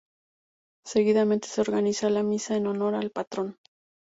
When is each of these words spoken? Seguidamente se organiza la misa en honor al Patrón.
Seguidamente 0.83 1.47
se 1.47 1.61
organiza 1.61 2.09
la 2.09 2.23
misa 2.23 2.55
en 2.55 2.65
honor 2.65 2.95
al 2.95 3.11
Patrón. 3.11 3.59